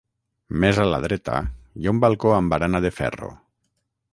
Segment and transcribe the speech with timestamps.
[0.61, 1.35] Més a la dreta
[1.81, 3.31] hi ha un balcó amb barana de ferro.